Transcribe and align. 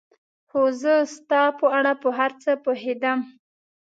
خو 0.49 0.59
زه 0.81 0.93
ستا 1.15 1.41
په 1.59 1.65
اړه 1.77 1.91
په 2.01 2.09
هر 2.17 2.31
څه 2.41 2.51
پوهېدم. 2.63 3.19